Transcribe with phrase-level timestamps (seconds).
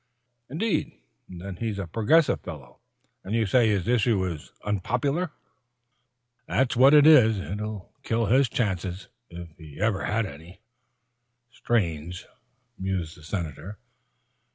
[0.49, 0.99] "Indeed.
[1.29, 2.79] Then he's a progressive fellow.
[3.23, 5.29] And you say his issue is unpopular?"
[6.47, 7.37] "That's what it is.
[7.37, 10.59] It'll kill his chances if he ever had any."
[11.51, 12.25] "Strange,"
[12.79, 13.77] mused the Senator.